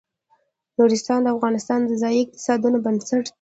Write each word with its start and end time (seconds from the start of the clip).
نورستان 0.77 1.19
د 1.23 1.27
افغانستان 1.35 1.79
د 1.85 1.91
ځایي 2.01 2.19
اقتصادونو 2.23 2.77
بنسټ 2.85 3.23
دی. 3.25 3.29